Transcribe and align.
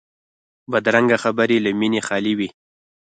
بدرنګه 0.71 1.17
خبرې 1.23 1.57
له 1.65 1.71
مینې 1.79 2.01
خالي 2.07 2.33
وي 2.39 2.49